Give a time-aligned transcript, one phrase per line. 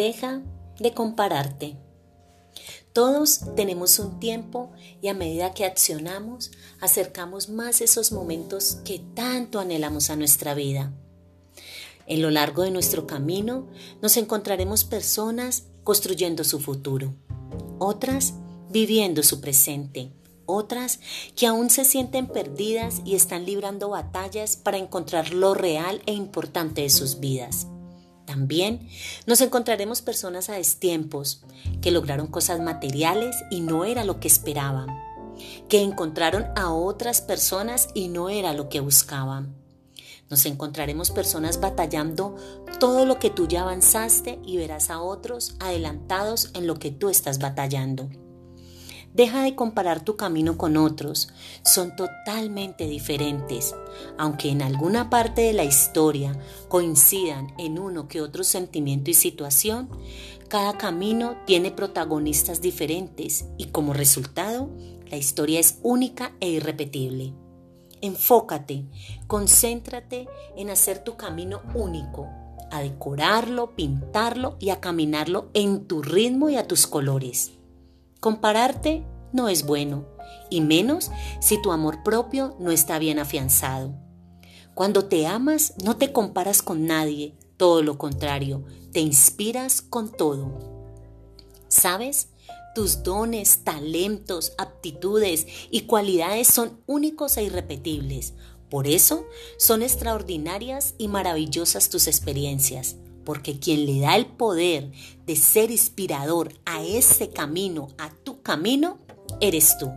[0.00, 0.40] Deja
[0.78, 1.76] de compararte.
[2.94, 4.72] Todos tenemos un tiempo
[5.02, 10.90] y a medida que accionamos, acercamos más esos momentos que tanto anhelamos a nuestra vida.
[12.06, 13.66] En lo largo de nuestro camino
[14.00, 17.12] nos encontraremos personas construyendo su futuro,
[17.78, 18.32] otras
[18.70, 20.12] viviendo su presente,
[20.46, 21.00] otras
[21.36, 26.80] que aún se sienten perdidas y están librando batallas para encontrar lo real e importante
[26.80, 27.66] de sus vidas.
[28.30, 28.88] También
[29.26, 31.42] nos encontraremos personas a destiempos
[31.82, 34.86] que lograron cosas materiales y no era lo que esperaban,
[35.68, 39.56] que encontraron a otras personas y no era lo que buscaban.
[40.28, 42.36] Nos encontraremos personas batallando
[42.78, 47.08] todo lo que tú ya avanzaste y verás a otros adelantados en lo que tú
[47.08, 48.10] estás batallando.
[49.12, 51.30] Deja de comparar tu camino con otros,
[51.64, 53.74] son totalmente diferentes.
[54.16, 59.90] Aunque en alguna parte de la historia coincidan en uno que otro sentimiento y situación,
[60.48, 64.70] cada camino tiene protagonistas diferentes y como resultado,
[65.10, 67.34] la historia es única e irrepetible.
[68.02, 68.86] Enfócate,
[69.26, 72.28] concéntrate en hacer tu camino único,
[72.70, 77.59] a decorarlo, pintarlo y a caminarlo en tu ritmo y a tus colores.
[78.20, 80.04] Compararte no es bueno,
[80.50, 83.94] y menos si tu amor propio no está bien afianzado.
[84.74, 88.62] Cuando te amas, no te comparas con nadie, todo lo contrario,
[88.92, 90.58] te inspiras con todo.
[91.68, 92.28] ¿Sabes?
[92.74, 98.34] Tus dones, talentos, aptitudes y cualidades son únicos e irrepetibles.
[98.68, 99.24] Por eso
[99.56, 104.90] son extraordinarias y maravillosas tus experiencias porque quien le da el poder
[105.26, 108.98] de ser inspirador a ese camino, a tu camino,
[109.40, 109.90] eres tú,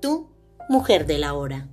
[0.00, 0.28] tú,
[0.68, 1.68] mujer de la hora.